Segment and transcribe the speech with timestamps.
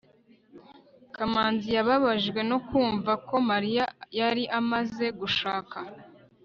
[1.15, 3.85] kamanzi yababajwe no kumva ko mariya
[4.19, 5.77] yari amaze gushaka